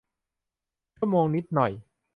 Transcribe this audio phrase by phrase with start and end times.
[0.95, 1.71] ชั่วโมงนิดหน่อย